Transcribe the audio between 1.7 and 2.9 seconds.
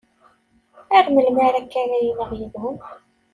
ara yiliɣ yid-wen!